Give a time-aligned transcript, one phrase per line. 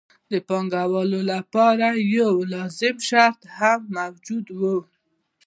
[0.31, 4.77] د پانګوالۍ لپاره یو بل لازم شرط هم موجود وو